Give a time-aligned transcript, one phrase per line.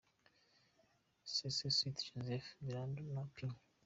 [1.35, 1.37] S
[1.77, 3.37] St Joseph Birambo na P.